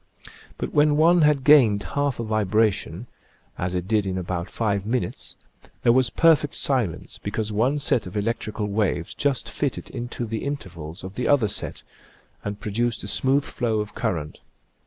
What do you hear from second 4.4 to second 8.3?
five minutes, there was perfect silence, because one set of